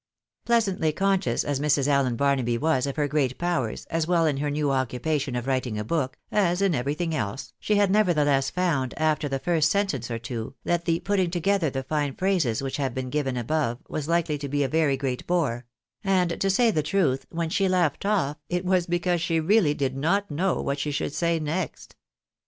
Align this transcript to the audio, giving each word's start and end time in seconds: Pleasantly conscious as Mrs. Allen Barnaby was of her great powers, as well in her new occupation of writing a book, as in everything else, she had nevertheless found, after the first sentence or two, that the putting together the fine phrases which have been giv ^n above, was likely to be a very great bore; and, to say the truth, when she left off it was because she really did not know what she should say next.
Pleasantly 0.45 0.91
conscious 0.93 1.43
as 1.43 1.59
Mrs. 1.59 1.87
Allen 1.87 2.15
Barnaby 2.15 2.57
was 2.57 2.87
of 2.87 2.95
her 2.95 3.07
great 3.07 3.37
powers, 3.37 3.85
as 3.91 4.07
well 4.07 4.25
in 4.25 4.37
her 4.37 4.49
new 4.49 4.71
occupation 4.71 5.35
of 5.35 5.45
writing 5.45 5.77
a 5.77 5.83
book, 5.83 6.17
as 6.31 6.59
in 6.59 6.73
everything 6.73 7.13
else, 7.13 7.53
she 7.59 7.75
had 7.75 7.91
nevertheless 7.91 8.49
found, 8.49 8.95
after 8.97 9.29
the 9.29 9.37
first 9.37 9.69
sentence 9.69 10.09
or 10.09 10.17
two, 10.17 10.55
that 10.63 10.85
the 10.85 11.01
putting 11.01 11.29
together 11.29 11.69
the 11.69 11.83
fine 11.83 12.15
phrases 12.15 12.63
which 12.63 12.77
have 12.77 12.95
been 12.95 13.11
giv 13.11 13.27
^n 13.27 13.39
above, 13.39 13.77
was 13.87 14.07
likely 14.07 14.39
to 14.39 14.49
be 14.49 14.63
a 14.63 14.67
very 14.67 14.97
great 14.97 15.27
bore; 15.27 15.67
and, 16.03 16.41
to 16.41 16.49
say 16.49 16.71
the 16.71 16.81
truth, 16.81 17.27
when 17.29 17.51
she 17.51 17.69
left 17.69 18.03
off 18.03 18.37
it 18.49 18.65
was 18.65 18.87
because 18.87 19.21
she 19.21 19.39
really 19.39 19.75
did 19.75 19.95
not 19.95 20.31
know 20.31 20.59
what 20.63 20.79
she 20.79 20.89
should 20.89 21.13
say 21.13 21.39
next. 21.39 21.95